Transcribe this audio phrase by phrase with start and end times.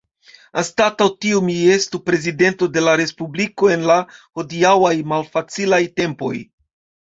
[0.61, 6.37] Anstataŭ tio mi estu prezidento de la respubliko en la hodiaŭaj malfacilaj tempoj.